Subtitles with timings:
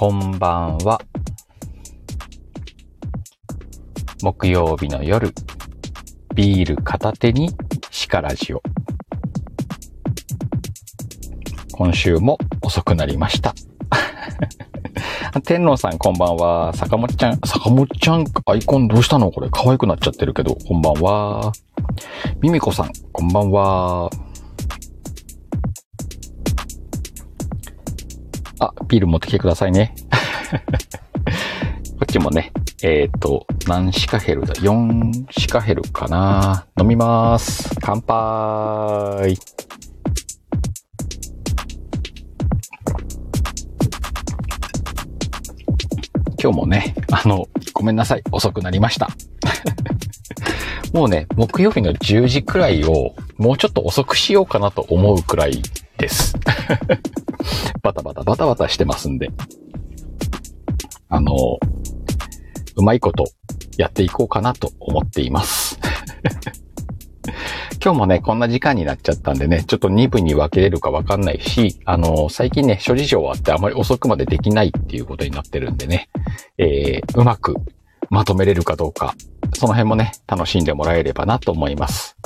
[0.00, 0.98] こんばんは。
[4.22, 5.34] 木曜日の夜、
[6.34, 7.50] ビール片手に
[7.90, 8.62] シカラジオ。
[11.72, 13.54] 今週も遅くなりました。
[15.44, 16.72] 天皇さんこんばんは。
[16.72, 21.52] 坂本ちゃん、坂本ちゃん、アイコンどうしたのこれ可愛くなっちゃってるけど、こんばんは。
[22.40, 24.10] ミミコさん、こんばんは。
[28.90, 29.94] ビール持ってきてくださいね。
[31.96, 32.50] こっちもね、
[32.82, 37.70] えっ、と、何シカヘルだ ?4 シカヘルかな飲みます。
[37.80, 39.38] 乾杯。
[46.42, 48.24] 今日もね、あの、ごめんなさい。
[48.32, 49.08] 遅くなりました。
[50.92, 55.62] もうね、木曜日の10時くらいをもうちょっと遅くしようかなと思うくらい
[55.98, 56.34] です。
[57.82, 59.30] バタバタバタバタしてますんで。
[61.08, 61.32] あの、
[62.76, 63.24] うまいこと
[63.76, 65.78] やっていこうかなと思っています。
[67.82, 76.08] 今日もね、こんな時間になっちゃったんでね、ちょっと2部に分けれるかわかんないし、あの、最近ね、諸事情あってあまり遅くまでできないっていうことになってるんでね、
[76.58, 77.54] えー、うまく
[78.10, 79.14] まとめれるかどうか、
[79.54, 82.16] その辺もね、楽しんでもらえればなと思います。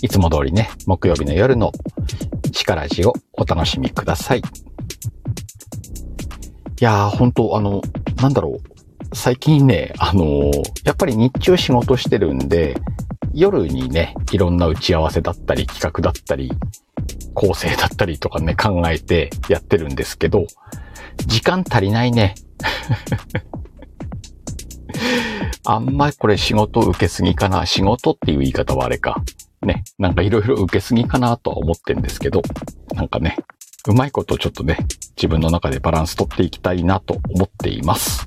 [0.00, 1.72] いつも通りね、木曜日の夜の
[2.52, 4.38] 力ラジをお楽しみください。
[4.38, 4.42] い
[6.80, 7.82] やー、本当あの、
[8.16, 9.16] なんだろう。
[9.16, 12.76] 最近ね、あのーやっぱり日中仕事してるんで、
[13.34, 16.52] 夜にね、いろんな打ち合わせだったり、企画だったり、
[17.34, 20.46] 構成だったりとかね、考えてやってるんですけど、
[21.26, 22.34] 時間足りないね。
[25.70, 27.66] あんまりこれ仕事受けすぎかな。
[27.66, 29.22] 仕事っていう言い方はあれか。
[29.60, 29.84] ね。
[29.98, 32.40] なんかいろいろ受けすぎかなとは思ってんですけど、
[32.94, 33.36] なんかね、
[33.86, 34.78] うまいことちょっとね、
[35.14, 38.26] 自分の中でバランス取っていきたいなと思っています。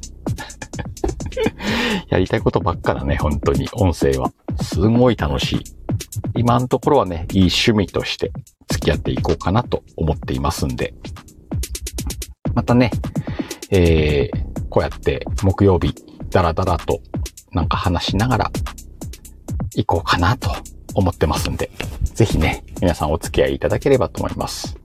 [2.10, 4.32] やりたいことばっかだね、本当に、音声は。
[4.62, 5.64] すごい楽しい。
[6.36, 8.32] 今のところはね、いい趣味として
[8.70, 10.94] 付き合っていこうかなと思っていますんで。
[12.54, 12.92] またね、
[13.72, 15.96] えー、こうやって木曜日、
[16.32, 17.02] だらだらと
[17.52, 18.52] なんか話しながら
[19.76, 20.50] 行こうかなと
[20.94, 21.70] 思ってますんで、
[22.16, 24.78] ぜひね、皆さんお付き合いいただければと思います。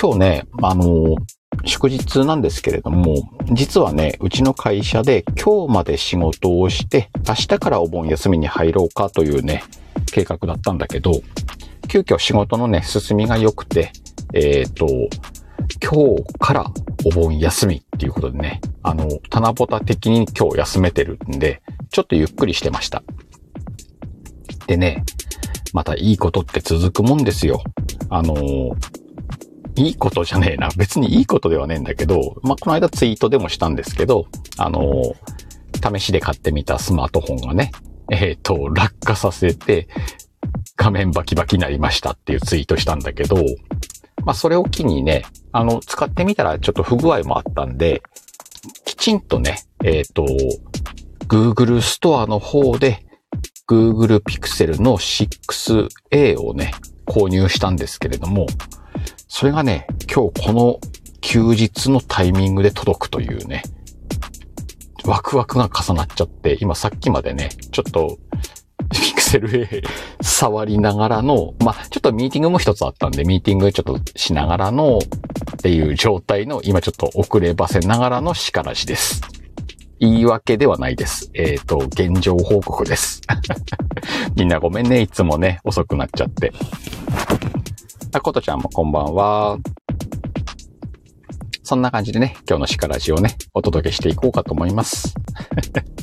[0.00, 1.16] 今日ね、あの、
[1.64, 9.64] 祝日なんですけれども、実はね、うちの会社で今日まで仕事をして、明日からお盆休みに入ろうかというね、
[10.06, 11.12] 計画だったんだけど、
[11.88, 13.90] 急遽仕事のね、進みが良くて、
[14.34, 14.86] えっ、と、
[15.82, 16.70] 今日から
[17.04, 23.02] お盆休みっていうことでね、あの、棚ぼた的に今日休めてるんで、ちょっとゆっくりしてました。
[24.66, 25.04] でね、
[25.72, 27.62] またいいことって続くもんですよ。
[28.10, 28.76] あの、
[29.76, 30.68] いいことじゃねえな。
[30.76, 34.26] 別にいいことではねえんだけど、まあ、この間ツイートでもしたんですけど、
[34.56, 35.14] あの、
[35.74, 37.70] 試しで買ってみたスマートフォンがね、
[38.10, 39.88] えっ、と、落下させて、
[40.76, 43.36] 画面バキバキになりましたっていうツイートしたんだけど、
[44.24, 48.02] まあ、それを機にね、あの、使ってみたらちょっと不具合もあったんで、
[48.84, 50.26] きちんとね、えっ、と、
[51.26, 53.04] Google ストアの方で、
[53.68, 56.72] Google Pixel の 6A をね、
[57.06, 58.46] 購入したんですけれども、
[59.28, 60.80] それがね、今日この
[61.20, 63.62] 休日のタイミングで届くというね、
[65.04, 68.18] ワクワクが重なっちゃって、今さっきまでね、ちょっと、
[69.28, 69.82] セル A
[70.22, 79.20] 触りながらの、まあ、ちょっとミーティングも一つあったんで、ミーティングちょっとしながらの、っていう状態の、今ちょっと遅ればせながらのしからしです。
[80.00, 81.30] 言い訳ではないです。
[81.34, 83.20] えっ、と、現状報告です。
[84.34, 86.52] みんなごめんね、いつもね、遅くなっちゃって。
[88.12, 89.58] あ、ことちゃんもこんばんは。
[91.62, 95.14] そんな感じでね、今日のシカラジをね、お届けしていこうかと思います。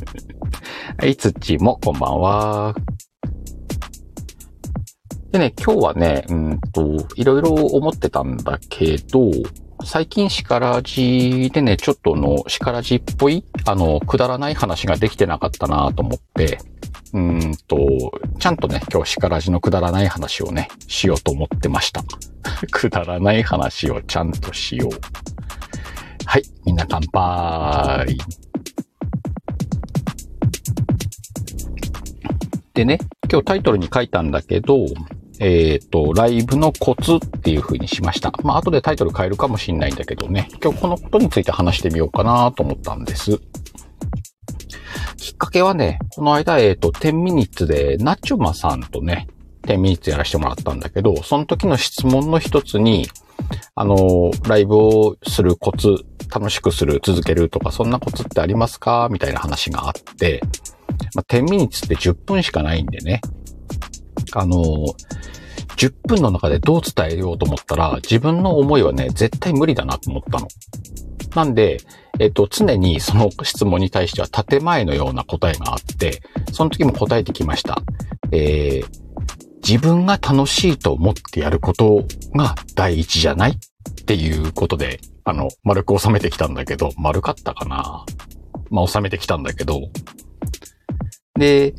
[1.00, 2.76] はい、つっちーもこんばんは。
[5.36, 9.30] でね、今日はね、うんと、いろいろ思ってたんだけど、
[9.84, 16.60] 最近シカラジでね、ちょっとのシカラジっぽい、あの、くだらない話ができてなかったなと思って、
[17.12, 17.78] うんと、
[18.40, 22.02] ちゃんとね、今日シカラジのくだらない話をね、しようと思ってました。
[22.72, 24.92] くだらない話をちゃんとしよう。
[26.26, 28.18] はい、みんな乾杯。
[32.74, 33.00] でね、
[33.30, 34.86] 今日タイトルに書いたんだけど、
[35.40, 38.32] えっ、と、ライブのコツっていう風にしました。
[38.44, 43.40] まあ、後でタイトル変えるかもしんないんだけどね、今日このことについて話してみようかなと思ったんです。
[45.18, 49.28] きっかけはね、この間、えっ、と、10ミニッツでナチュマさんとね、
[49.64, 53.08] 10ミニッツやらせてもらったんだけど、その時の質問の一つに、
[53.76, 59.10] あの、ライブをするコツ、楽しくする、続けるとか、そんなコツってありますか？
[59.12, 60.42] みたいな話があって、
[61.16, 63.22] まあ、10ミニッツって10分しかないんでね。
[64.34, 64.58] あの、
[65.78, 70.48] 10分の中でどう伝えようと思ったら、自分の思いはね、絶対無理だなと思ったの。
[71.36, 71.78] なんで、
[72.20, 76.22] えっと、常にその質問に対しては建前のような答えがあって、
[76.54, 77.82] その時も答えてきました。
[78.32, 79.06] えー、
[79.68, 88.06] 自分が楽しいと思ってやることが第一じゃないっていうことで、あの、丸く収めてきたんだけど、丸かったかな
[88.70, 89.90] まあ、収めてきたんだけど。
[91.38, 91.74] で、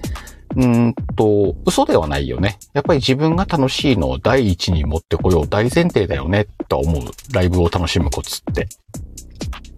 [0.56, 2.58] うんと、嘘ではないよね。
[2.72, 7.02] やっぱり自分が楽しいのを第一に持ってこよう大前提だよね、と思う。
[7.32, 8.66] ライブを楽しむコツって。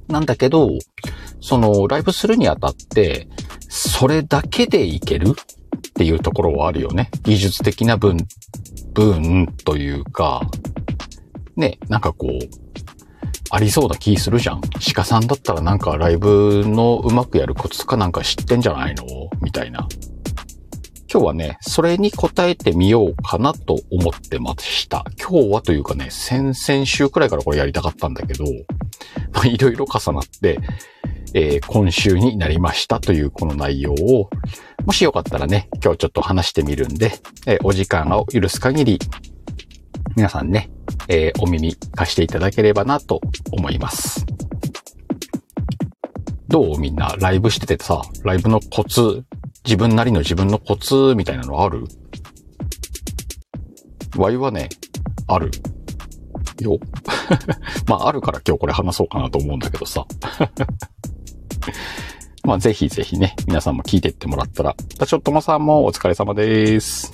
[0.07, 0.71] なんだけど、
[1.41, 3.29] その、ライブするにあたって、
[3.69, 7.11] それだけでいけるっていうところはあるよね。
[7.25, 8.17] 技術的な分、
[8.95, 10.49] 分というか、
[11.57, 12.39] ね、なんかこう、
[13.51, 14.61] ありそうな気するじゃん。
[14.95, 19.05] 鹿さんだったらなんかライブのうまくやるコツかなんか知ってんじゃないの？
[19.41, 19.89] みたいな。
[21.11, 25.07] 今日はね、それに答えてみようかなと思ってました。
[25.19, 28.45] 今日はというかね、先々週くらいからこれやりたかったんだけど、
[29.33, 30.59] まあ、いろいろ重なって、
[31.33, 34.29] えー、今週になりましたというこの内容を、
[34.85, 37.13] もしよかったらね、今日ちょっと話してみるんで、
[37.47, 38.99] えー、お時間を許す限り、
[40.15, 40.69] 皆さんね、
[41.09, 44.27] えー、お耳貸していただければなと思います。
[46.49, 47.15] どうみんな？
[47.19, 49.25] ライブしててさ、ライブのコツ
[49.69, 51.85] 自分なりの自分のコツみたいなのある？
[54.17, 54.71] ワイはね、
[55.27, 55.51] ある。
[56.61, 56.79] よ。
[57.87, 60.07] まあ、あるから今日これ話そうかなと思うんだけどさ。
[62.45, 64.75] まあ、ぜひぜひね、皆さんも聞いてってもらったら。
[65.07, 67.13] ちょっともさんもお疲れ様です。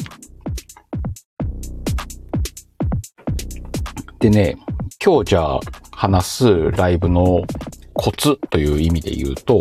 [4.20, 4.56] でね、
[5.04, 5.60] 今日じゃあ
[5.90, 7.42] 話すライブの
[7.94, 9.58] コツという意味で言うと、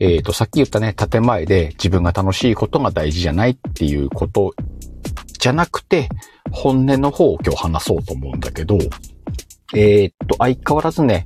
[0.00, 4.54] えっ、ー、と、さっき言ったね、建前で自分が楽しいことが大事じゃないっていうこと
[5.38, 6.08] じゃなくて、
[6.50, 8.78] 本音の方を今日話そうと思うんだけど、
[9.74, 11.24] えっ、ー、と、相変わらずね、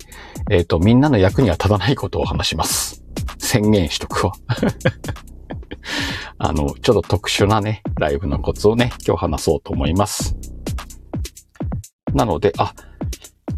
[0.50, 3.04] えっ、ー、と、みんなの役には立たないことを話します。
[3.38, 4.32] 宣言しとくわ。
[6.38, 10.36] あの、ちょっと特殊なね、ライブのコツをね、今日話そうと思います。
[12.12, 12.74] なので、あ、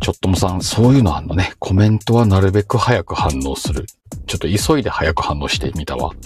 [0.07, 1.55] ちょっともさん、そういうのあんのね。
[1.59, 3.87] コメントはなるべく早く反応する。
[4.29, 6.13] ちょっと急いで早く反応してみたわ。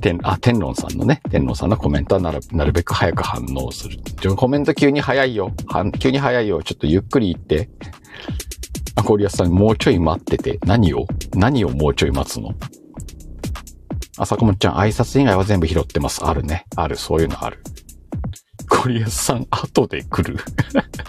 [0.00, 3.98] 天、あ、天論さんのね、天論さんのコメントはなるなるべく早く反応する。
[3.98, 5.52] ちょ、コメント急に早いよ。
[5.66, 6.62] は急に早いよ。
[6.62, 7.68] ちょっとゆっくり言って。
[8.94, 10.58] あ、ゴリアスさん、もうちょい待ってて。
[10.64, 11.06] 何を？
[11.34, 12.54] 何をもうちょい待つの？
[14.16, 16.24] あさこもちゃん、挨拶以外は全部拾ってます。
[16.24, 16.64] あるね。
[16.74, 16.96] ある。
[16.96, 17.62] そういうのある。
[18.68, 20.38] ゴリアスさん、後で来る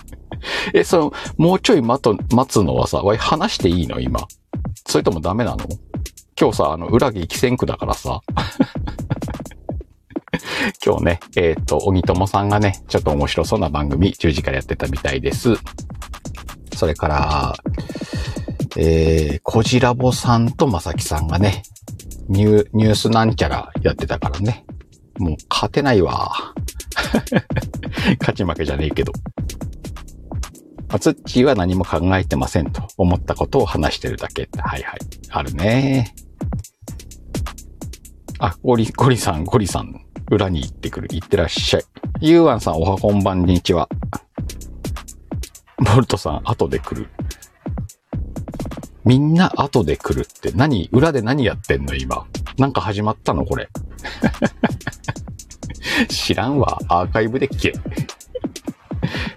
[0.74, 4.00] え、その、もうちょい待と、待つのはさ、わい話していいの？
[4.00, 4.28] 今。
[4.86, 5.66] それともダメなの？
[6.40, 8.22] 今日さ、あの、裏激戦区だからさ。
[10.86, 15.56] 今日ね、えっ、ー、と、小木友さんがね、ちょっと面白そうな番組、10時からやってたみたいです。
[16.76, 17.56] それから、
[18.78, 21.64] えー、コジラボさんとまさきさんがね、
[22.30, 24.66] ニュー、ニュースなんちゃらやってたからね。
[25.18, 26.54] もう勝てないわ。
[28.20, 29.12] 勝ち負けじゃねえけど。
[30.90, 34.62] あツッチーは何も考えてませんと思ったことを話してるだけって。
[34.62, 35.00] はいはい。
[35.30, 36.14] あるね。
[38.40, 40.00] あ、ゴリ、ゴリさん、ゴリさん、
[40.30, 41.10] 裏に行ってくる。
[41.12, 41.84] 行ってらっしゃい。
[42.22, 43.90] ユーワンさん、おはこんばんにちは。
[45.78, 47.10] ボルトさん、後で来る。
[49.04, 52.26] みんな後で来るって何裏で何やってんの今？
[52.58, 53.70] なんか始まったのこれ。
[56.10, 56.80] 知らんわ。
[56.88, 57.74] アーカイブで聞け。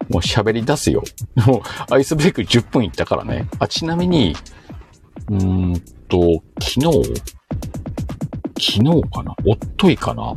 [0.08, 1.02] もう喋り出すよ。
[1.46, 1.60] もう、
[1.92, 3.48] アイスブレイク10分いったからね。
[3.58, 4.34] あ、ちなみに、
[5.28, 7.14] うーんと、昨日？
[8.58, 9.34] 昨日かな？
[9.46, 10.34] おっといかな？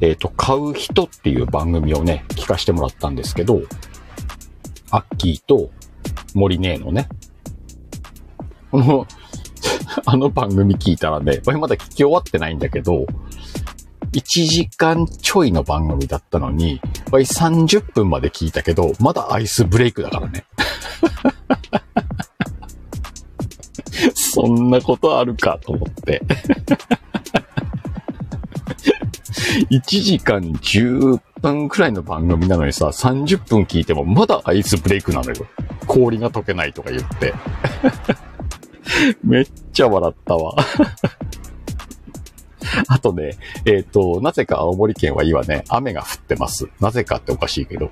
[0.00, 3.60] えっ、ー、と、買う人っていう番組をね、聞かせてもらったんですけど、
[4.90, 5.70] アッキーと
[6.34, 7.08] 森姉のね、
[8.70, 9.06] この、
[10.06, 13.06] あの番組聞いたらね、まだ聞き終わってないんだけど、
[14.12, 20.44] 1時間ちょいの番組だったのに、30分まで聞いたけど、まだアイスブレイクだからね。
[24.14, 26.22] そんなことあるかと思って。
[29.70, 35.46] 1時間10分くらいの番組なのにさ、30分聞いてもまだアイスブレイクなのよ。
[35.86, 37.34] 氷が溶けないとか言って。
[39.22, 40.56] めっちゃ笑ったわ。
[42.88, 46.68] あとね、えっ、と、なぜか青森県は今ね、雨が降ってます。
[46.80, 47.90] なぜかっておかしいけど。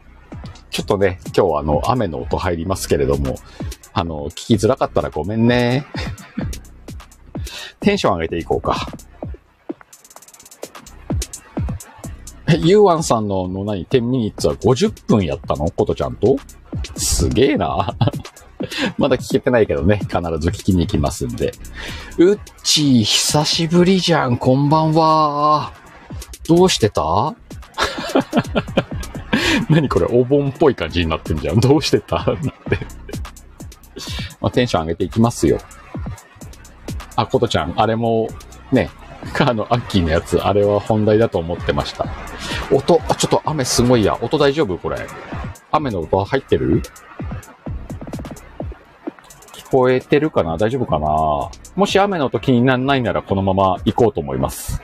[0.71, 3.37] ちょっとね、今日はあの、雨の音入りますけれども、
[3.93, 5.87] あの、聞きづらかったらごめんね。
[7.81, 8.87] テンション上げていこうか。
[12.51, 15.71] え、ゆうわんさんの、の何、10ミニッツは50分やったの？
[15.71, 16.37] ことちゃんと？
[16.97, 17.95] すげえな。
[18.99, 21.53] まだ聞けてないけどね、必ず聞きに行きますんで。
[22.19, 25.73] うっちー、久しぶりじゃん、こんばんは。
[26.49, 27.35] どうしてた？
[29.71, 31.61] 何これ、お盆っぽい感じになってんじゃん。
[31.61, 32.17] どうしてた？
[32.17, 32.53] って。
[34.41, 35.59] まあ、テンション上げていきますよ。
[37.17, 38.29] あ、ことちゃん、あれも、
[38.73, 38.91] ね、
[39.41, 42.07] あの、アッキーのやつ、あれは本題だと思ってました。
[42.71, 44.17] 音、あ、ちょっと雨すごいや。
[44.21, 44.79] 音大丈夫？
[44.79, 45.07] これ。
[45.71, 46.83] 雨の音入ってる？
[46.83, 46.91] 聞
[49.71, 50.57] こえてるかな？
[50.57, 51.51] 大丈夫かな？
[51.77, 54.83] もし雨の音気にならないならこのまま行こうと思います。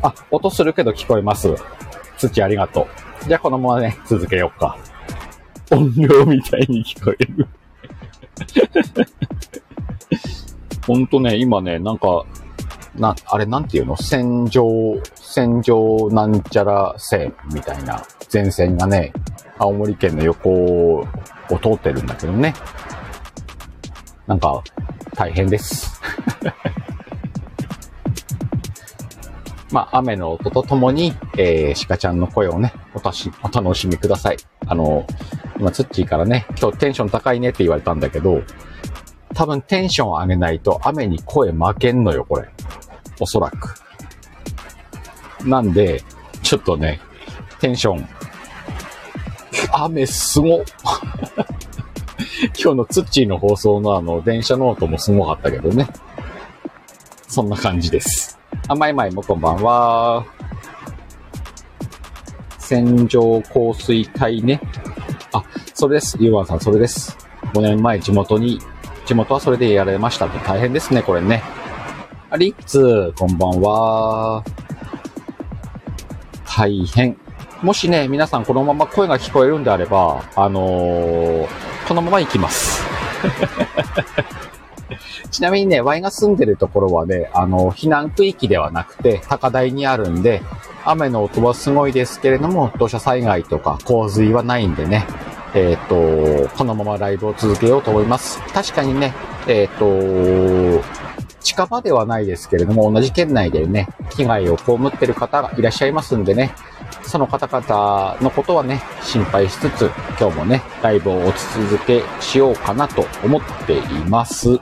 [0.00, 1.54] あ、音するけど聞こえます。
[2.16, 2.88] 土ありがと
[3.24, 3.28] う。
[3.28, 4.78] じゃあこのままね、続けようか。
[5.70, 7.46] 音量みたいに聞こえる。
[10.86, 12.24] ほんとね、今ね、なんか、
[12.94, 13.96] な、あれなんていうの？
[13.96, 19.12] 線状、線状なんちゃら線みたいな前線がね、
[19.58, 21.06] 青森県の横を
[21.48, 22.54] 通ってるんだけどね。
[24.26, 24.62] なんか、
[25.14, 26.00] 大変です。
[29.72, 34.38] まあ、雨の音とともに、えー、鹿ちゃんの声をね、おたし、お楽しみください。
[34.66, 35.06] あの、
[35.58, 38.42] 今、ツッチーからね、今日テンション高いねって言われたんだけど、
[39.34, 42.48] 多分テンション上げないと雨に声負けんのよ、これ。
[43.20, 43.74] おそらく。
[45.44, 46.02] なんで、
[46.42, 47.00] ちょっとね、
[47.60, 48.08] テンション、
[49.84, 50.64] 雨すご
[52.60, 55.88] 今日のツッチーの放送のあの、電車の音もすごかったけどね。
[57.28, 58.38] そんな感じです。
[58.68, 60.24] あ、まいまいもこんばんは。
[62.58, 64.60] 線状降水帯ね。
[65.32, 65.42] あ、
[65.74, 66.16] それです。
[66.20, 67.16] ゆうわんさん、それです。
[67.54, 68.58] 5年前地元に、
[69.06, 71.42] 地元はそれでやられました大変ですね、これね。
[72.30, 74.44] あ、リッツ、こんばんは。
[76.44, 77.16] 大変。
[77.62, 81.48] もしね、皆さんこのまま声が聞こえるんであれば、あのー
[81.88, 82.84] このまま行きます。
[85.30, 90.42] ちなみにね、ワイが住んでるところはね、あの、避難区域ではなくて、高台にあるんで、
[90.84, 95.06] 雨の音はすごいですけれども、土砂災害とか洪水はないんでね、
[95.54, 98.38] えっ、と、このままライブを続けようと思います。
[98.52, 99.14] 確かにね、
[99.46, 99.86] えっ、と、
[101.40, 106.54] 近場ではないですけれども、同じ県内でね、被害を被ってる方がいらっしゃいますんでね、
[107.02, 109.90] その方々のことはね、心配しつつ、
[110.20, 114.58] 今日もね、ライブをお続けしようかなと思っています。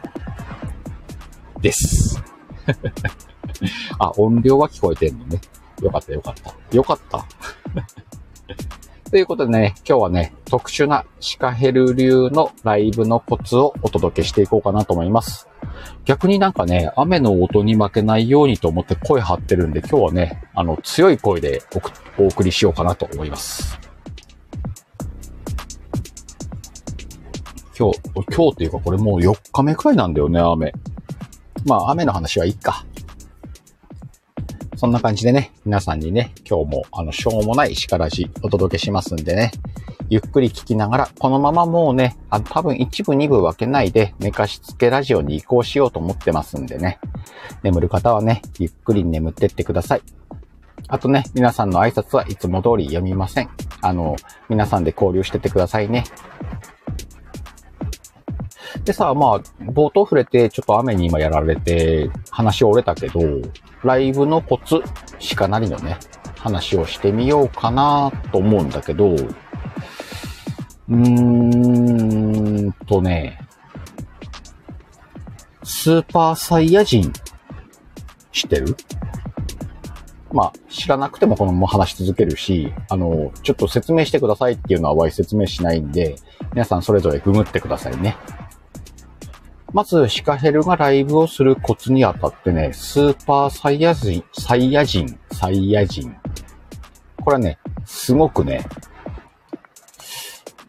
[1.61, 2.23] です。
[3.99, 5.41] あ、音量は聞こえてんのね。
[5.83, 6.77] よかったよかった。
[6.77, 7.25] よかった。
[9.11, 15.49] ということでね、今日はね、特殊なシカヘル流のライブのコツをお届けしていこうかなと思います。
[16.05, 21.63] 逆になんかね、雨の音に負けないようにと思って声張ってるんで、今日はね、あの、強い声で
[22.19, 23.79] お送りしようかなと思います。
[27.79, 30.73] 今日、今日っていうかこれもう4日目くらいなんだよね、雨。
[31.67, 32.87] まあ、雨の話はいいか。
[34.77, 39.51] そんな感じでね、皆さんにね、今日もあの、しょうもない叱らじお届けしますんでね、
[40.09, 46.99] ゆっくり聞きながら、このままもうね、あ多分一部二部分けないで、寝かしつけラジオに移行しようと思ってますんでね、
[47.63, 50.03] 眠る方はね、ゆっくり眠ってってください。
[50.89, 53.49] あとね、皆さんの挨拶はいつも通り読みません。
[53.81, 54.17] あの、
[54.49, 56.05] 皆さんで交流しててくださいね。
[58.85, 63.21] でさ、まあ、冒頭触れて、ちょっと雨に今やられて、話折れたけど、
[63.83, 64.81] ライブのコツ、
[65.19, 65.99] しかなりのね、
[66.39, 69.17] 話をしてみようかなと思うんだけど、
[70.89, 73.41] うーんとね、
[75.65, 77.13] スーパーサイヤ人、
[78.33, 78.77] 知ってる？
[80.33, 86.17] まあ、知らなくてもこのまま話し続けるし、あの、ちょっと説明してくださいっていうのはワイ説明しないんで、
[86.53, 88.17] 皆さんそれぞれググってくださいね。
[89.73, 96.15] まず、シカヘルがライブをするコツにあたってね、スーパーサイヤ人、サイヤ人、サイヤ人。
[97.23, 98.65] これはね、すごくね、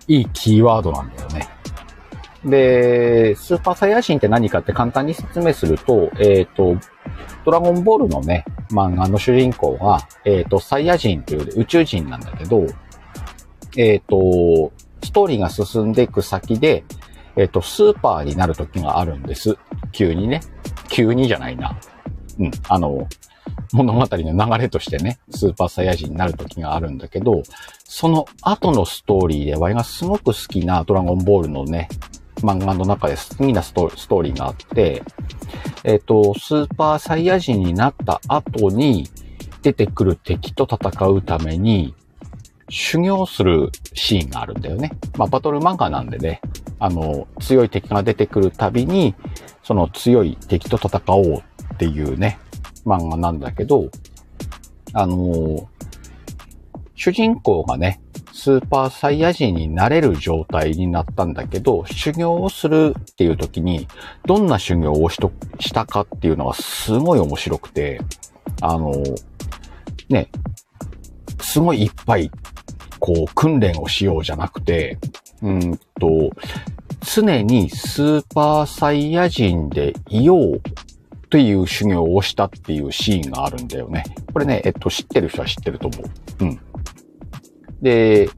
[0.08, 1.50] いいキーワードなんだよね。
[2.46, 6.78] で、スーパーサイヤ人って何かって簡単に説明すると、えっ、と、
[7.46, 12.66] ドラゴンボールのね、漫画の主人公が、えっ、と、サイヤ人という宇宙人なんだけど、
[13.76, 14.72] えっ、と、
[15.04, 16.84] ストーリーが進んでいく先で、
[17.36, 19.58] えっ、と、スーパーになる時があるんです。
[19.92, 20.42] 急にね。
[20.90, 21.78] 急にじゃないな。
[22.40, 22.52] うん。
[22.70, 23.08] あの、
[23.74, 27.44] 物語の流れとしてね、スーパーサイヤ人になる時があるんだけど、
[27.84, 31.89] その後のストーリーで、ワイがすごく好きなドラゴンボールのね、
[32.42, 35.04] 漫画の中で好きなストストーリーがあって、
[35.84, 39.10] えっ、と、スーパーサイヤ人になった後に
[39.62, 41.96] 出てくる敵と戦うために、
[42.70, 44.92] 修行するシーンがあるんだよね。
[45.18, 46.42] まあ、バトル漫画なんでね、
[46.80, 49.16] あの、強い敵が出てくるたびに、
[49.63, 52.39] その強い敵と戦おうっていうね、
[52.88, 53.89] 漫画なんだけど、
[54.94, 55.70] あの
[56.96, 58.01] 主人公がね、
[58.34, 63.88] スーパーサイヤ人になれる状態になったんだけど、修行をするっていう時に、
[64.25, 68.01] どんな修行をしとしたかっていうのがすごい面白くて、
[68.62, 68.91] あの
[70.10, 70.29] ね、
[71.41, 72.32] すごいいっぱい、
[73.00, 74.98] こう、訓練をしようじゃなくて、
[75.41, 76.32] うんと、
[77.01, 80.62] 常にスーパーサイヤ人でいよう
[81.29, 84.03] という修行をしたっていうシーンがあるんだよね。
[84.34, 86.03] これね、えっと、知ってる人は知ってると思う。
[86.46, 86.60] うん。
[87.81, 88.29] で、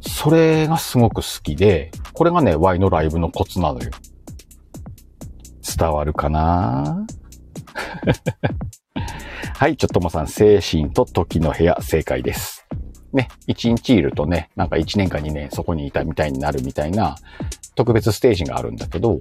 [0.00, 3.90] それがすごく好きで、これがね、Y のライブのコツなのよ。
[5.78, 7.06] 伝わるかな？
[9.54, 12.66] はい、ちょっともさん、精神と時の部屋、正解です。
[13.12, 17.16] ね、1日いるとね、なんか1年か2年そこにいたみたいになるみたいな
[17.74, 19.20] 特別ステージがあるんだけど、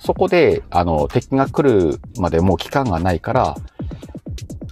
[0.00, 3.56] そこで、あの、敵が来るまでもう期間がないから、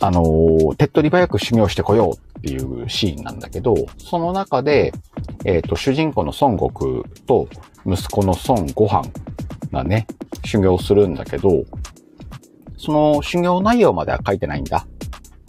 [0.01, 4.93] あの手っ取り早く修行してこようっていうシーンなんだけど、その中で、
[5.45, 7.49] えっ、と、主人公の孫悟空と
[7.85, 9.03] 息子の孫悟飯
[9.71, 10.07] がね、
[10.45, 11.65] 修行するんだけど、
[12.79, 14.87] その修行内容までは書いてないんだ。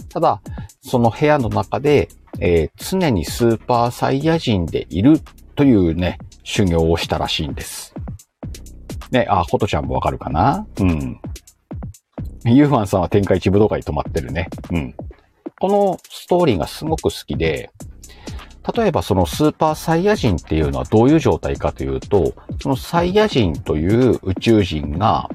[0.09, 0.41] ただ、
[0.81, 5.19] その部屋の中で、えー常にスーパーサイヤ人でいる
[5.55, 7.88] というね、修行をしたらしいんです。
[9.11, 10.67] ね、あ、ホトちゃんもわかるかな？
[10.79, 11.19] うん。
[12.45, 14.49] ユーファンさんは天下一武道会に泊まってるね。
[14.71, 14.95] うん。
[15.59, 17.71] このストーリーがすごく好きで、
[18.75, 25.29] 例えばそのスーパーサイヤ人っていうのはどういう状態かというと、そのサイヤ人という宇宙人が、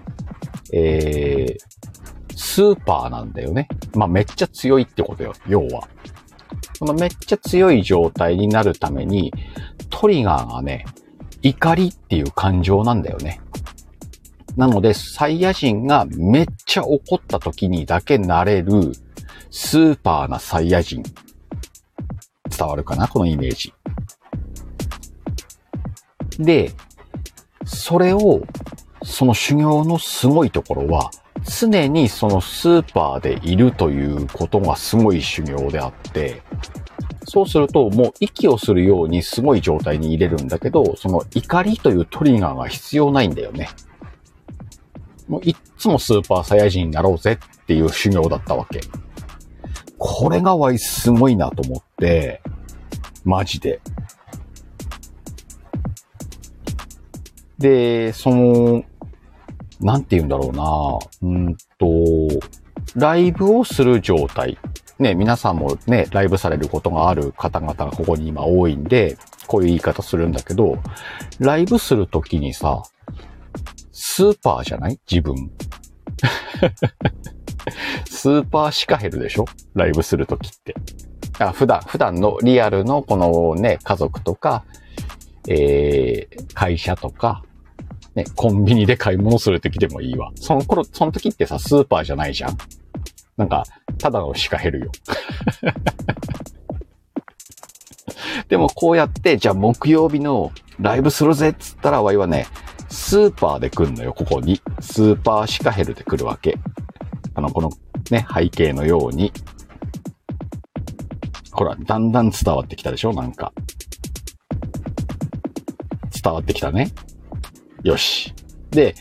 [0.73, 3.69] えー、スーパーなんだよね。
[3.95, 5.89] まあ、めっちゃ強いってことよ、要は。
[6.79, 9.33] このめっちゃ強い状態になるために、
[9.91, 10.85] トリガーがね、
[11.43, 13.41] 怒りっていう感情なんだよね。
[14.57, 18.93] なので、サイヤ人がめっちゃ怒った時にだけなれる、
[19.51, 21.03] スーパーなサイヤ人。
[22.57, 23.09] 伝わるかな？
[23.09, 23.73] このイメージ。
[26.39, 26.73] で、
[27.65, 28.43] それを、
[29.03, 31.11] その修行のすごいところは、
[31.45, 36.43] 常にそのスーパーでいるということがすごい修行であって、
[37.25, 43.69] そうするともう息をするようにすごい状態に入れるんだけど、その怒りというトリガーが必要ないんだよね。
[45.29, 48.81] もういっつもスーパーサイヤ人になろうぜっていう修行だったわけ。
[49.99, 52.43] これがわいすごいなと思って、
[53.25, 53.81] マジで。
[57.59, 58.85] で、その、
[59.81, 61.87] なんて言うんだろうなうんと、
[62.95, 64.59] ライブをする状態。
[64.99, 70.79] ね、皆さんもね、ライブされることがある方々がここに今多いんで、こういう言い方するんだけど、
[71.39, 72.83] ライブするときにさ、
[73.97, 74.99] スーパーじゃない？
[75.09, 75.37] 自分。
[78.11, 79.45] スーパーシカヘルでしょ？
[79.75, 80.75] ライブするときって。
[81.39, 84.65] あ普段、普段のリアルのこのね、家族とか、
[85.49, 87.45] えー、会社とか、
[88.17, 90.33] ね、コンビニで買い物するときでもいいわ。
[90.35, 92.59] その頃、その時ってさ、スーパーじゃないじゃん？
[93.37, 93.65] なんか、
[93.99, 94.91] ただのシカヘルよ。
[98.49, 102.47] でもこうやって、じゃあ木曜日のライブするぜっつったら、わいはね、
[102.95, 104.63] スーパーで来んのよ、ここに。
[104.79, 106.57] スーパーシカヘルで来るわけ。
[107.35, 107.71] あの、この
[108.13, 109.33] ね、背景のように。
[111.51, 113.53] ほら、だんだん伝わってきたでしょなんか。
[116.23, 116.93] 伝わってきたね。
[117.83, 118.33] よし。
[118.71, 118.95] で、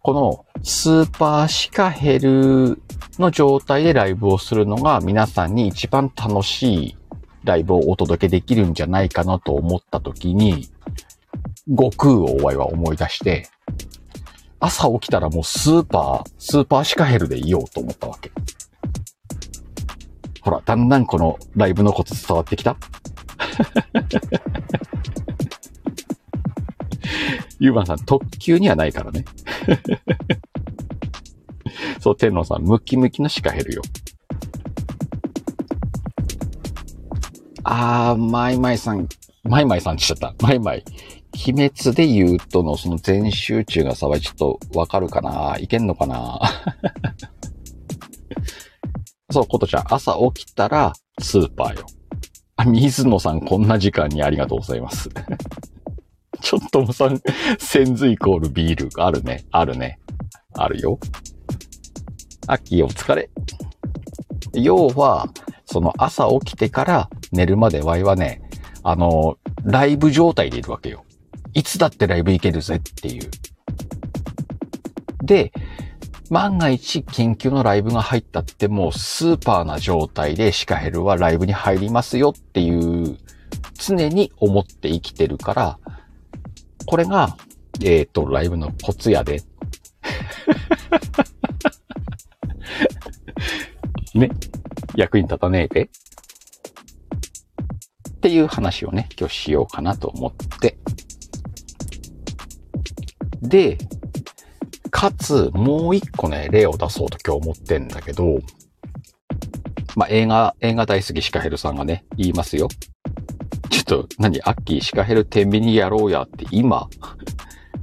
[0.00, 2.80] このスーパーシカヘル
[3.18, 6.96] の状態でライブをするのが皆さんに一番楽しい
[7.44, 10.70] ライブをお届けできるんじゃないかなと思った時に、
[11.68, 13.48] 悟空をお前は思い出して、
[14.60, 18.30] 朝起きたらもうスーパー、スーパーシカヘルでいようと思ったわけ。
[20.40, 22.76] ほら、だんだんこのライブのコツ伝わってきた
[27.58, 29.24] ユーマンさん、特急にはないからね。
[31.98, 33.82] そう、天皇さん、ムキムキのシカヘルよ。
[37.64, 39.08] あー、マイマイさん、
[39.42, 40.46] マイマイさんって言っちゃった。
[40.46, 40.84] マイマイ。
[41.36, 45.56] 鬼滅で言うとのその全集中がさ、ちょっとわかるかな？
[45.58, 46.40] いけんのかな？
[49.30, 51.86] そう、ことちゃん、朝起きたらスーパーよ。
[52.56, 55.10] あ、水野さんこんな時間にありがとうございます。
[56.40, 57.20] ちょっともさん、
[57.58, 59.02] センズイコールビール。
[59.02, 59.44] あるね。
[59.50, 59.98] あるね。
[60.54, 60.98] あるよ。
[62.46, 63.30] アッキーお疲れ。
[64.54, 65.28] 要は、
[65.64, 68.42] その朝起きてから寝るまでワイはね、
[68.82, 71.04] あの、ライブ状態でいるわけよ。
[71.56, 73.30] いつだってライブ行けるぜっていう。
[75.22, 75.54] で、
[76.28, 83.16] 万が一緊急のライブが入ったってもうスーパーな状態でシカヘルはライブに入りますよっていう
[83.78, 85.78] 常に思って生きてるから、
[86.84, 87.38] これが、
[87.82, 89.42] えっ、ー、と、ライブのコツやで。
[94.14, 94.28] ね。
[94.94, 95.88] 役に立たねえで。
[98.10, 100.76] っていう話をね、今日しようかなと思って。
[103.42, 103.78] で、
[104.90, 108.38] かつ、もう一個ね、例を出そうと今日思ってんだけど、
[109.94, 112.68] まあ、映画、映画大好きシカヘルさんがね、言いますよ。
[113.70, 116.88] ちょっと、何アッキーシカヘル天秤にやろうやって今、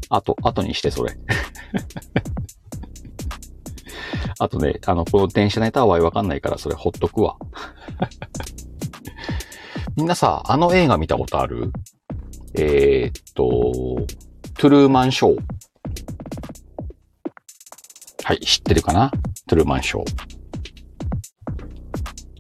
[0.10, 1.14] あと、後にしてそれ。
[4.40, 7.38] あとね、あの、この電車ネタはわかんないからそれほっとくわ。
[9.96, 11.72] みんなさ、あの映画見たことある？
[12.56, 14.06] えー、っと、
[14.64, 15.44] トゥルーマンショー。
[18.24, 19.12] はい、知ってるかな？
[19.46, 20.06] トゥルーマンショー。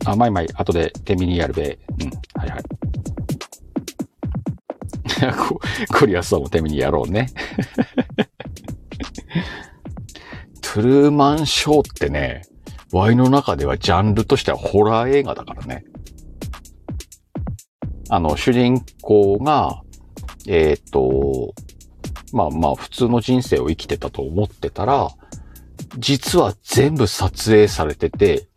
[0.06, 1.78] あ、まいまい、後で手ミニやるべ。
[2.00, 2.64] うん、はいはい。
[5.92, 7.28] クリアスさんも手ミニやろうね。
[10.62, 12.44] トゥルーマンショーってね、
[12.94, 15.84] ワイの中ではジャンルとしてはホラー映画だからね。
[18.08, 19.82] あの、主人公が、
[20.48, 21.54] えっ、ー、と、
[22.34, 25.10] まあまあ普通の人生を生きてたと思ってたら、
[26.00, 28.48] 実は全部撮影されてて、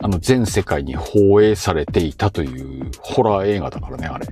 [0.00, 4.26] あの全世界に放映されていたというホラー映画だからね、あれ。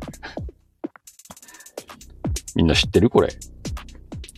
[2.54, 3.28] みんな知ってるこれ？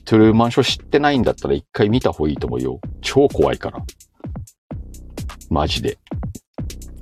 [0.06, 2.80] トゥルーマンショー知ってないんだったら一回見た方がいいと思うよ。
[3.02, 3.84] 超怖いから。
[5.50, 5.98] マジで。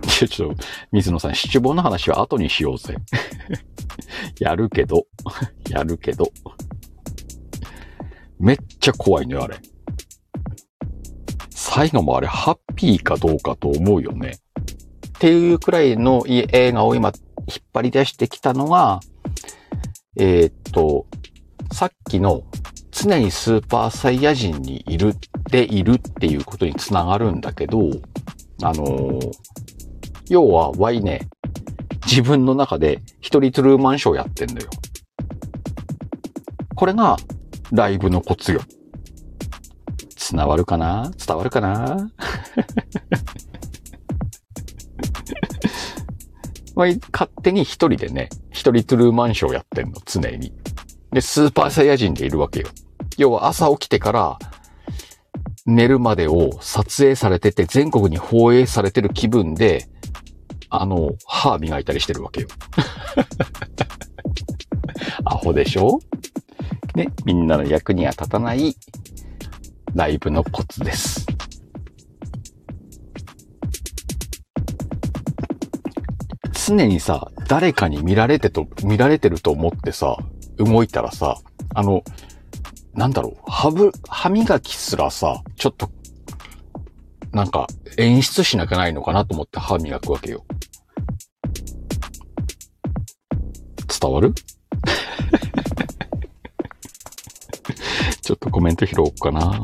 [0.09, 2.97] ちょっと、水野さん、七望の話は後にしようぜ。
[4.41, 5.07] やるけど、
[5.71, 6.33] やるけど。
[8.39, 9.57] めっちゃ怖いのよ、あれ。
[11.51, 14.37] 最後もあれ、ハッピーかどうかと思うよね。
[15.09, 17.13] っていうくらいの映画を今、
[17.47, 19.01] 引っ張り出してきたのが、
[20.17, 21.07] えー、っと、
[21.73, 22.43] さっきの
[22.91, 25.17] 常にスーパーサイヤ人にいるっ
[25.51, 27.91] ているっていうことにつながるんだけど、
[28.63, 29.33] あのー、
[30.29, 31.29] 要は Y ね、
[32.07, 34.71] 自分の中で一人トゥルーマンショーやってんだよ。
[36.77, 37.17] これが
[37.75, 38.61] ライブのコツよ。
[40.31, 41.11] 伝わるかな？
[41.27, 42.09] 伝わるかな？
[46.77, 50.53] まあ、勝手に一人でね、一人トゥルーマンショーやってんの、常に。
[51.13, 52.69] で、スーパーサイヤ人でいるわけよ。
[53.19, 54.39] 要は朝起きてから
[55.67, 59.89] 寝るまでを撮影されてて全国に放映されてる気分で、
[60.69, 62.49] あの、歯磨いたりしてるわけよ。
[65.25, 65.99] アホでしょ？
[66.95, 68.77] ね、みんなの役には立たない
[69.95, 71.27] ライブのコツです。
[76.67, 80.17] 常にさ、誰かに見られてと、見られてると思ってさ、
[80.57, 81.37] 動いたらさ、
[81.75, 82.03] あの、
[82.95, 85.91] なんだろう、歯ぶ、歯磨きすらさ、ちょっと、
[87.33, 87.67] なんか
[87.99, 90.45] 演出しなきゃないのかなと思って歯磨くわけよ。
[94.01, 94.33] 伝わる？
[98.25, 99.61] ちょっとコメント拾おうかな。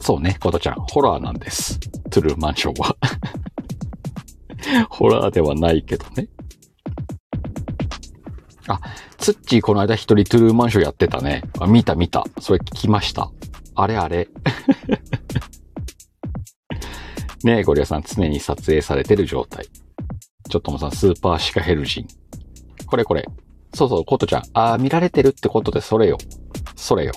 [0.00, 1.78] そうね、コトちゃん、ホラーなんです。
[2.10, 2.96] トゥルーマンションは。
[4.90, 6.28] ホラーではないけどね。
[8.66, 8.80] あ、
[9.18, 11.44] ツッチーこの間一人トゥルーマンションやってたね。
[11.60, 12.24] あ、見た見た。
[12.40, 13.30] それ聞きました。
[13.76, 14.28] あれあれ。
[17.44, 19.68] ねえ、ゴリアさん常に撮影されてる状態。
[20.48, 22.08] ちょっともさん、スーパーシカヘルジン。
[22.86, 23.24] これこれ。
[23.74, 24.42] そうそう、コトちゃん。
[24.52, 26.18] あー、見られてるってことで、それよ。
[26.76, 27.12] それよ。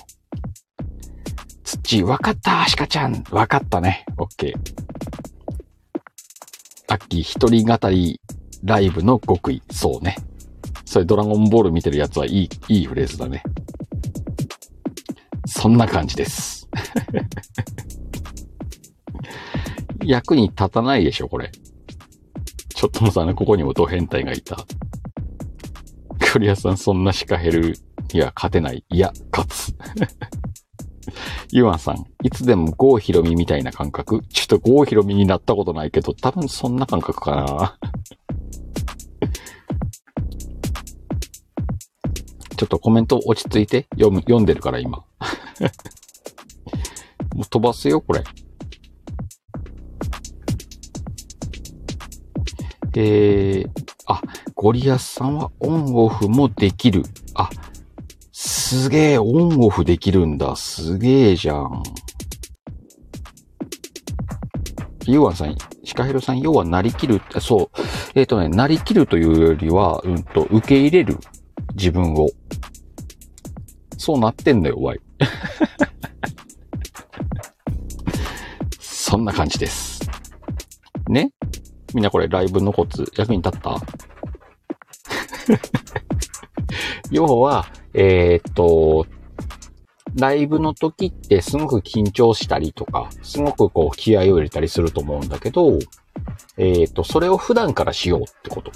[1.64, 3.24] ツッチー、わかったアシカちゃん。
[3.30, 4.04] わかったね。
[4.18, 4.54] オッケー。
[6.88, 8.20] アッキー、一人語り
[8.64, 9.62] ライブの極意。
[9.70, 10.16] そうね。
[10.84, 13.42] それドラゴンボール見てるやつはいい、いいフレーズだね。
[15.46, 16.68] そんな感じです。
[20.04, 21.50] 役に立たないでしょ、これ。
[22.74, 24.66] ちょっともさ、ね、ここにもド変態がいた。
[26.32, 27.74] ゴリアさん、そんなシカヘル
[28.14, 28.82] には勝てない。
[28.88, 29.76] いや、勝つ。
[31.52, 37.78] ユアンさん、いつでもゴーヒロミみたいな感覚ちょっとゴーヒロミになったことないけど、多分そんな感覚かな。
[42.56, 45.00] ちょっとコメント落ち着いて読む、読んでるから今。
[47.36, 48.24] もう飛ばすよ、これ。
[52.94, 53.70] えー、
[54.06, 54.22] あ、
[54.62, 57.02] ゴリアスさんはオンオフもできる。
[57.34, 57.50] あ、
[58.30, 60.54] すげえ、オンオフできるんだ。
[60.54, 61.82] すげえじゃん。
[65.08, 67.80] ユーワンさん、シカヘルさん、要はなりきる、そう。
[68.14, 71.18] えっ、ー、とね、なりきるというよりは、うんと、受け入れる
[71.74, 72.28] 自分を。
[73.98, 75.00] そうなってんのよ、ワイ。
[78.78, 80.08] そんな感じです。
[81.08, 81.32] ね？
[81.94, 83.80] みんなこれライブのコツ役に立った？
[87.10, 89.06] 要は、えー、っと、
[90.16, 95.78] ライブの時ってすごく緊張したりとか、すごくこう気合を入れたりすると思うんだけど、
[96.58, 98.72] えー、っと、それを普段からしようってこと。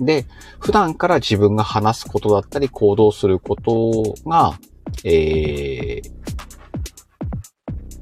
[0.00, 0.26] で、
[0.58, 4.58] 普段から自分が話すことだったり行動することが、
[5.04, 6.10] えー、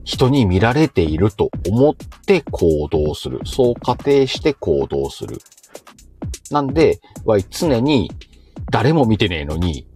[0.05, 1.95] 人に見られていると思っ
[2.27, 3.40] て行動する。
[3.45, 5.38] そう仮定して行動する。
[6.51, 8.11] なんで、わい常に
[8.71, 9.87] 誰も見てねえのに、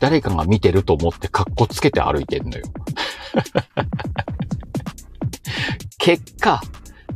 [0.00, 2.64] 誰かが見てると思って格好つけて歩いてんのよ。
[5.98, 6.60] 結果、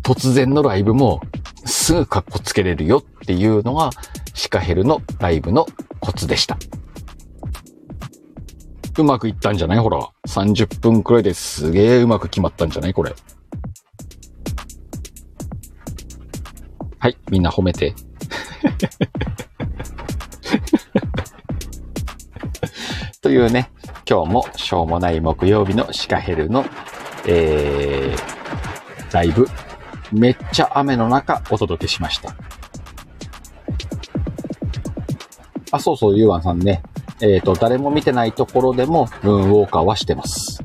[0.02, 1.20] 突然のライブも
[1.64, 3.90] すぐ格好つけれるよっていうのが
[4.34, 5.66] シカヘルのライブの
[6.00, 6.56] コツでした。
[8.98, 9.78] うまくいったんじゃない？
[9.78, 10.08] ほら。
[10.26, 12.94] 30分くらいですげえうまく決まったんじゃない？
[12.94, 13.14] これ。
[16.98, 17.94] はい、みんな褒めて。
[23.22, 23.70] というね、
[24.08, 26.64] 今日もしょうもない木曜日のシカヘルの、
[27.26, 29.46] えー、ライブ、
[30.12, 32.34] めっちゃ雨の中お届けしました。
[35.72, 36.82] あ、そうそう、ゆうわんさんね、
[37.20, 40.62] えっ、ー、と、誰も見てないところでも、ムーンウォーカーはしてます。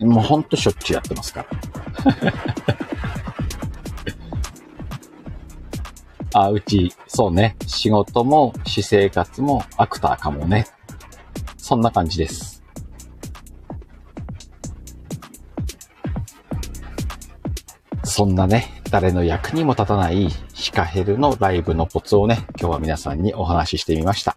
[0.00, 1.58] もうほんとしょっちゅうやってますから。
[6.34, 7.56] あ、うち、そうね。
[7.66, 10.66] 仕事も、私生活もアクターかもね。
[11.56, 12.62] そんな感じです。
[18.04, 24.34] そんなね、誰の役にも立たないシカヘルのライブのコツをね、今日は皆さんにお話ししてみました。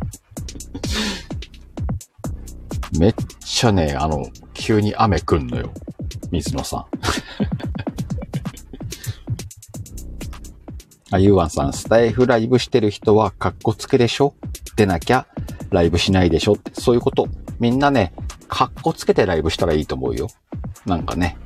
[2.98, 5.72] めっちゃね、あの、急に雨来んのよ。
[6.30, 6.86] 水野さん。
[11.12, 14.34] あ、ゆうわんさん、スタイフライブしてる人はカッコつけでしょ？
[14.76, 15.26] 出なきゃ
[15.70, 16.54] ライブしないでしょ？
[16.54, 17.28] って、そういうこと。
[17.60, 18.12] みんなね、
[18.48, 20.28] カッコつけてライブしたらいいと思うよ。
[20.84, 21.38] なんかね、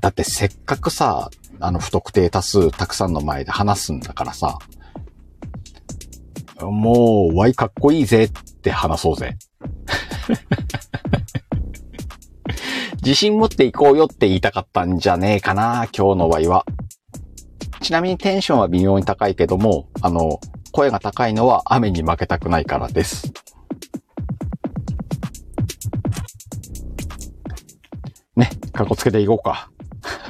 [0.00, 4.58] だってせっかくさ、あの不特定多数たくさんの前で話すんだからさ、
[6.60, 8.30] もう、ワイかっこいいぜっ
[8.62, 9.36] て話そうぜ。
[13.02, 16.64] 自信持っていこうよって言いたかったんじゃねえかな、今日のワイは。
[17.86, 20.40] ちなみにテンションは微妙に高いけども、あの、
[20.72, 23.32] 声が高いのは雨に負けたくないからです。
[28.34, 29.70] ね、かっこつけていこうか。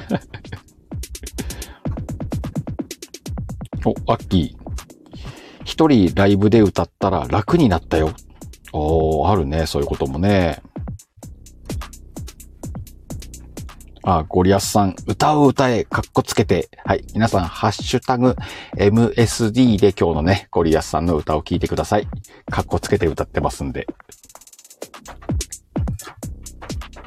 [3.85, 4.57] お、アッキー。
[5.65, 8.11] 一人ライブで歌ったら楽になったよ。
[8.71, 10.61] おー、あるね、そういうこともね。
[14.09, 16.69] あ、ゴリアスさん、歌う歌え、かっこつけて。
[16.85, 17.03] はい。
[17.13, 18.37] 皆さん、ハッシュタグ、
[18.77, 22.07] MSD で今日のね、ゴリアスさんの歌を聴いてください。
[22.49, 23.85] かっこつけて歌ってますんで。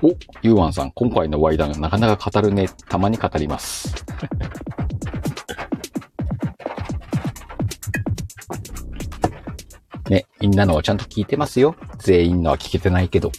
[0.03, 0.09] お、
[0.43, 2.69] ユーワンさん、今回のワイダンなかなか語るね。
[2.91, 3.95] たまに語ります。
[10.11, 11.77] ね、みんなのはちゃんと聞いてますよ。
[11.97, 13.33] 全員のは聞けてないけど。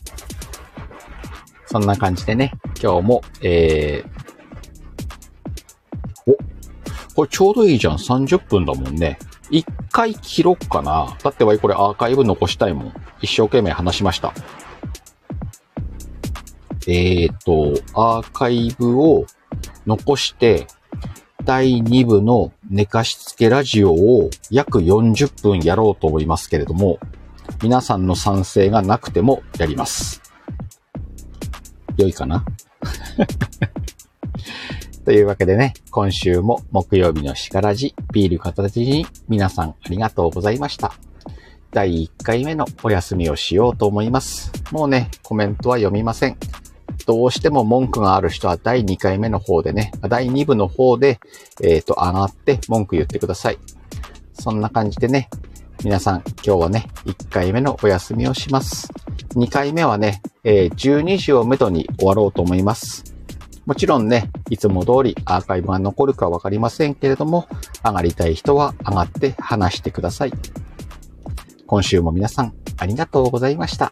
[1.71, 2.51] そんな感じでね、
[2.83, 6.37] 今日も、えー、お、
[7.15, 7.93] これちょうどいいじゃん。
[7.93, 9.17] 30分だもんね。
[9.49, 11.15] 一回切ろっかな。
[11.23, 12.93] だってわいこれアーカイブ残したいもん。
[13.21, 14.33] 一生懸命話しました。
[16.87, 19.25] え、ー、と、アーカイブを
[19.87, 20.67] 残して、
[21.45, 26.99] 第2部の寝かしつけラジオを約40分やろうと思いますけれども、
[27.63, 30.20] 皆さんの賛成がなくてもやります。
[31.97, 32.45] 良いかな？
[35.05, 40.93] というわけでね、今週も木曜日のしからじ、ビール片手に皆さんありがとうございました。
[41.71, 44.51] 第1回目のお休みをしようと思います。
[44.71, 46.37] もうね、コメントは読みません。
[47.07, 51.19] どうしても文句がある人は第2回目の方でね、第2部の方で、
[51.63, 53.57] えっ、ー、と、上がって文句言ってください。
[54.33, 55.29] そんな感じでね、
[55.83, 58.87] 皆さん今日はね、1回目のお休みをします。
[59.29, 63.15] 2回目はね、えー、12時をめどに終わろうと思います。
[63.65, 67.47] もちろんね、いつも通りアーカイブが残るかわかりませんけれども、
[67.83, 70.33] 上がりたい人は上がって話してください。
[71.65, 73.91] 今週も皆さんありがとうございました。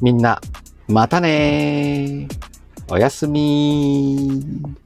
[0.00, 0.40] みんな、
[0.86, 2.42] またねー。
[2.88, 4.81] おやすみー。